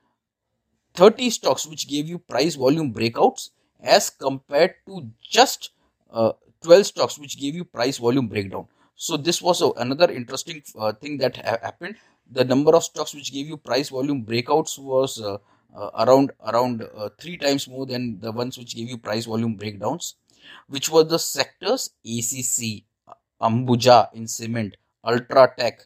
[0.94, 5.70] 30 stocks which gave you price volume breakouts as compared to just
[6.12, 8.66] uh, 12 stocks which gave you price volume breakdown.
[8.94, 11.96] So this was a, another interesting uh, thing that ha- happened
[12.30, 15.38] the number of stocks which gave you price volume breakouts was uh,
[15.76, 19.54] uh, around around uh, three times more than the ones which gave you price volume
[19.56, 20.14] breakdowns
[20.68, 22.84] which were the sectors acc
[23.40, 25.76] ambuja in cement ultratech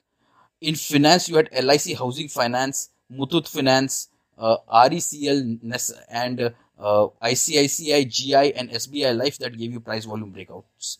[0.61, 4.09] in finance you had lic housing finance muthoot finance
[4.39, 4.57] uh,
[4.89, 5.59] recl
[6.11, 10.99] and uh, icici gi and sbi life that gave you price volume breakouts.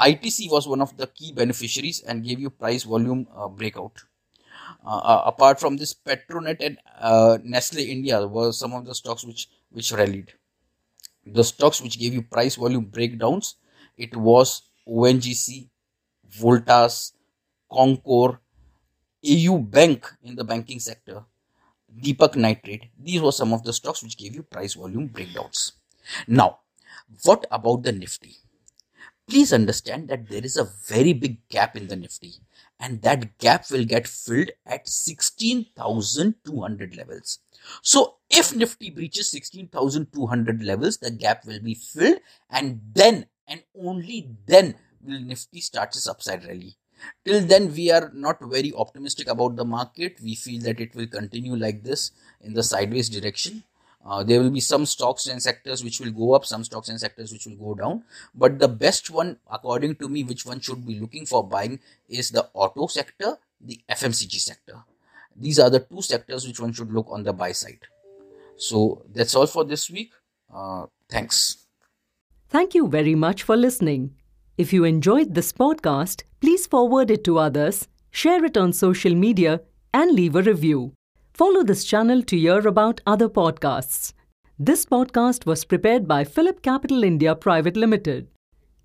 [0.00, 4.02] Itc was one of the key beneficiaries and gave you price volume uh, breakout.
[4.84, 9.24] Uh, uh, apart from this, Petronet and uh, Nestle India were some of the stocks
[9.24, 10.32] which which rallied.
[11.26, 13.56] The stocks which gave you price volume breakdowns,
[13.96, 15.68] it was ONGC,
[16.38, 17.12] Voltas,
[17.70, 18.38] Concor,
[19.24, 21.24] AU Bank in the banking sector,
[22.00, 22.90] Deepak Nitrite.
[22.98, 25.72] These were some of the stocks which gave you price volume breakdowns.
[26.26, 26.60] Now,
[27.22, 28.36] what about the Nifty?
[29.26, 32.34] Please understand that there is a very big gap in the Nifty
[32.78, 37.38] and that gap will get filled at 16,200 levels.
[37.80, 42.18] So if Nifty breaches 16,200 levels, the gap will be filled
[42.50, 46.76] and then and only then will Nifty start its upside rally.
[47.24, 50.18] Till then, we are not very optimistic about the market.
[50.22, 53.64] We feel that it will continue like this in the sideways direction.
[54.04, 57.00] Uh, there will be some stocks and sectors which will go up, some stocks and
[57.00, 58.04] sectors which will go down.
[58.34, 62.30] But the best one, according to me, which one should be looking for buying is
[62.30, 64.84] the auto sector, the FMCG sector.
[65.34, 67.80] These are the two sectors which one should look on the buy side.
[68.56, 70.12] So that's all for this week.
[70.54, 71.66] Uh, thanks.
[72.50, 74.14] Thank you very much for listening.
[74.56, 79.60] If you enjoyed this podcast, please forward it to others, share it on social media,
[79.92, 80.92] and leave a review.
[81.32, 84.12] Follow this channel to hear about other podcasts.
[84.56, 88.28] This podcast was prepared by PhillipCapital India Private Limited.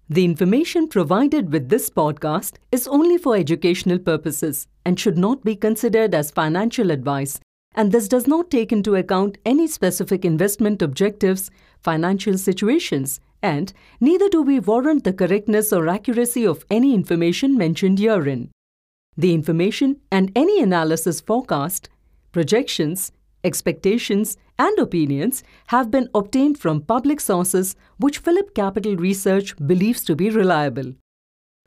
[0.09, 5.55] The information provided with this podcast is only for educational purposes and should not be
[5.55, 7.39] considered as financial advice,
[7.75, 14.29] and this does not take into account any specific investment objectives, financial situations, and neither
[14.29, 18.51] do we warrant the correctness or accuracy of any information mentioned herein.
[19.17, 21.89] The information and any analysis forecast
[22.31, 23.11] projections,
[23.43, 30.29] expectations, and opinions have been obtained from public sources which PhillipCapital Research believes to be
[30.29, 30.93] reliable.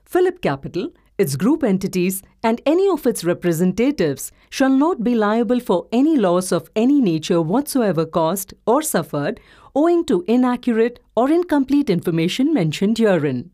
[0.08, 6.16] PhillipCapital, its group entities, and any of its representatives shall not be liable for any
[6.16, 9.40] loss of any nature whatsoever caused or suffered
[9.74, 13.50] owing to inaccurate or incomplete information mentioned herein.